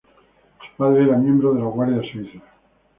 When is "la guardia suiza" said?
1.59-2.41